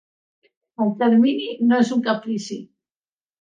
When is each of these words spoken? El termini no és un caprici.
El 0.85 0.89
termini 1.03 1.51
no 1.67 1.79
és 1.85 1.93
un 1.97 2.03
caprici. 2.09 2.59